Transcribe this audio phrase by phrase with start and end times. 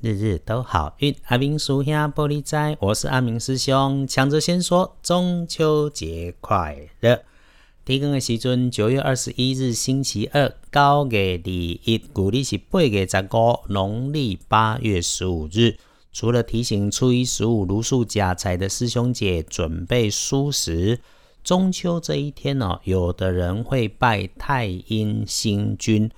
[0.00, 1.14] 日日都好运。
[1.26, 4.06] 阿明叔兄玻璃仔，我是阿明师兄。
[4.06, 7.20] 抢着先说中秋节快乐。
[7.84, 15.76] 提更的时阵，九月二十一日星期二，高月二一，古历是八月十五，农历八月十五日。
[16.12, 21.00] 除了提醒初一十五如数家财的师兄姐准备蔬食，
[21.42, 26.08] 中秋这一天呢，有的人会拜太阴星君。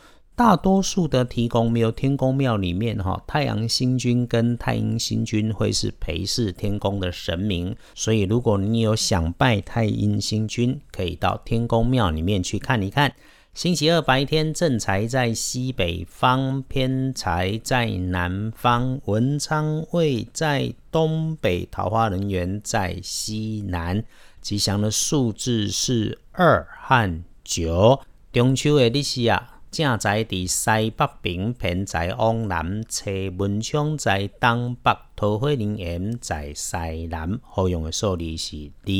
[0.41, 13.13] 大多数的提供没有天宫庙里面哈，太阳星君跟太阴星君会是陪侍天宫的神明，所以如果你有想拜太阴星君，可以到天宫庙里面去看一看。
[13.53, 24.03] 星期二白天正财在西北方，偏财在南方，文昌位在东北，桃花人缘在西南。
[24.41, 28.01] 吉祥的数字是二和九。
[28.33, 29.60] 中秋的日子啊！
[29.71, 36.77] 正在伫西北平平在往南，车文昌在东北，桃花林缘在西
[37.09, 37.39] 南。
[37.43, 38.93] 好用的数字是二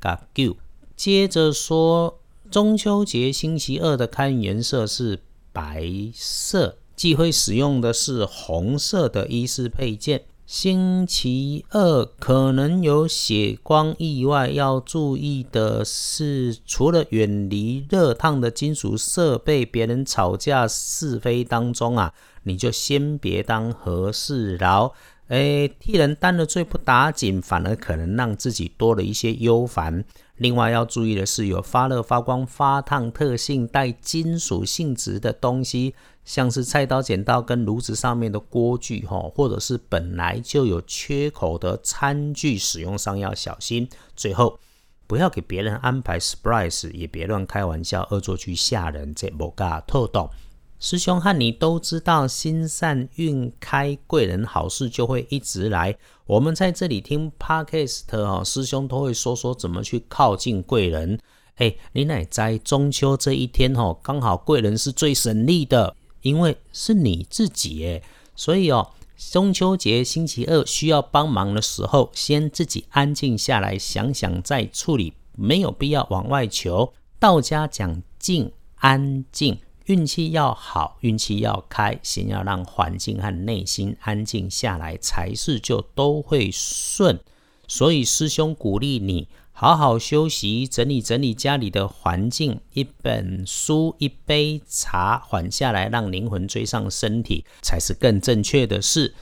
[0.00, 0.56] 甲九。
[0.94, 5.20] 接着说，中秋节星期二的开运颜色是
[5.52, 10.24] 白色，忌讳使用的是红色的衣饰配件。
[10.50, 22.12] 星期二可能有血光意外，要注意的是，除了远离热烫的金属设备，别人吵架是非当中啊，
[22.42, 24.92] 你就先别当和事佬。
[25.30, 30.04] 诶，替人担了罪不打紧，反而可能让自己多了一些忧烦。
[30.38, 43.88] 另外要注意的是，有发热、发光、发烫特性、带金属性质的东西，像是菜刀、剪刀跟炉子上面的锅具，哈，或者是本来就有缺口的餐具，使用上要小心。
[44.16, 44.58] 最后，
[45.06, 50.28] 不要给别人安排 surprise，也别乱开玩笑、恶作剧吓人，这莫噶透动。
[50.80, 55.94] 师兄和你都知道，心善运开，贵人好事就会一直来。
[56.24, 61.20] 我们在这里听 podcast 哦，师兄都会说说怎么去靠近贵人。
[61.56, 68.02] 哎，你乃在中秋这一天哦，刚好贵人是最省力的，因为是你自己哎，
[68.34, 68.88] 所以哦，
[69.30, 76.94] 中秋节星期二需要帮忙的时候，先自己安静下来想想再处理，没有必要往外求。
[77.18, 79.58] 道家讲静安静。
[79.90, 87.18] 运气要好，运气要开，先要让环境和内心安静下来，才是就都会顺。
[87.66, 99.12] 所以师兄鼓励你好好休息，整理整理家里的环境，一本书、一杯茶，缓下来，让灵魂追上身体，才是更正确的事。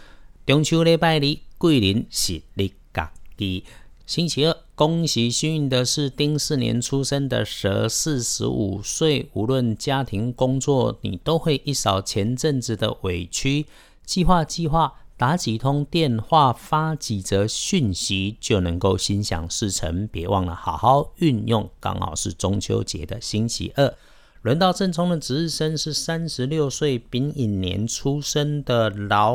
[0.44, 3.64] 中秋礼拜二，桂林是你家己。
[4.08, 9.28] 星期二，恭喜幸运的是丁巳年出生的蛇，四十五岁。
[9.34, 13.66] 无论家庭工作，你都会一扫前阵子的委屈。
[14.06, 20.08] 计划计划，打几通电话，发几则讯息，就能够心想事成。
[20.08, 23.94] 别忘了好好运用，刚好是中秋节的星期二。
[24.40, 29.34] 轮到正冲的值日生是三十六岁丙寅年出生的老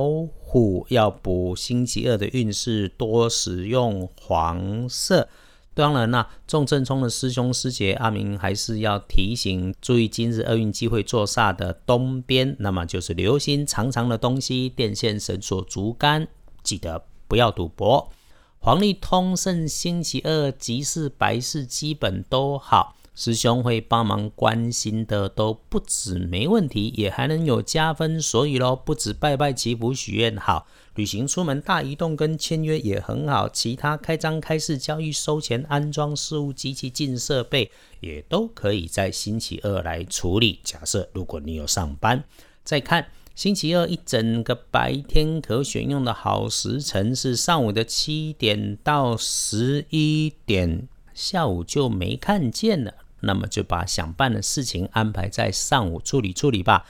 [0.54, 5.28] 虎，要补星期二的运势，多使用黄色。
[5.74, 16.28] 当然啦，中正冲的师兄师姐阿明还是要提醒注意今日厄运机会坐煞的东边，那么就是流星长长的东西，电线、绳索、竹竿，
[16.62, 18.12] 记得不要赌博。
[18.60, 22.96] 黄历通胜星期二吉事白事基本都好。
[23.16, 30.66] 师兄会帮忙关心的都不止没问题，也还能有加分，所以咯，不止拜拜祈福许愿好，
[30.96, 37.70] 旅行出门大移动跟签约也很好，其他开张开市交易收钱安装事务机器进设备
[38.00, 40.60] 也都可以在星期二来处理。
[40.64, 42.24] 假设如果你有上班，
[42.64, 52.92] 再看星期二一整个白天可选用的好时辰是上午的七点到十一点，下午就没看见了。
[53.24, 56.86] 那么就把想办的事情安排在上午处理处理吧，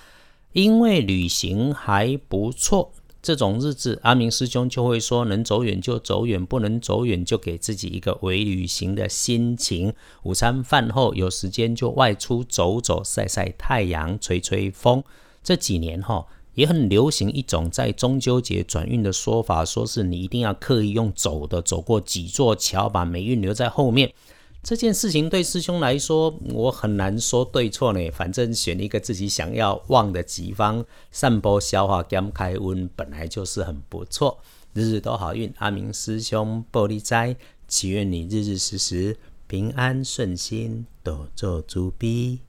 [0.51, 2.91] 因为旅行还不错。
[3.21, 9.94] 这种日子，阿明师兄就会说：能走远就走远，不能走远就给自己一个伪旅行的心情。
[10.24, 15.01] 午餐饭后有时间就外出走走，晒晒太阳，吹吹风。
[15.41, 16.25] 这几年哈
[16.56, 24.13] 也很流行一种在中秋节转运的说法，说是你一定要刻意用走的走过几座桥，把霉运留在后面。
[24.63, 28.10] 这件事情对师兄来说，我很难说对错呢。
[28.12, 34.39] 反正选一个自己想要旺的吉方，散播消化兼开运，本来就是很不错。
[34.74, 37.36] 日日都好运，阿明师兄玻璃斋，
[37.68, 39.18] 祈愿你日日时时
[39.48, 42.39] 平安顺心，多做猪逼。